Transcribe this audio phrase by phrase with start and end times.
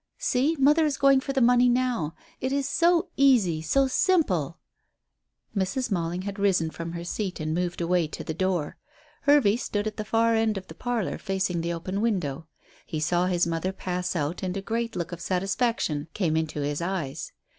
[0.17, 2.15] See, mother is going for the money now.
[2.39, 4.57] It is so easy; so simple."
[5.55, 5.91] Mrs.
[5.91, 8.77] Mailing had risen from her seat and moved away to the door.
[9.27, 12.47] Hervey stood at the far end of the parlour facing the open window.
[12.87, 16.81] He saw his mother pass out, and a great look of satisfaction came into his
[16.81, 17.31] eyes.